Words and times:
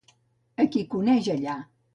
A 0.63 0.65
qui 0.77 0.83
coneix 0.95 1.31
allà? 1.37 1.61